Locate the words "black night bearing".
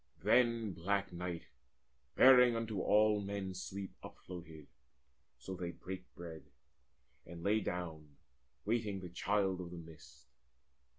0.73-2.55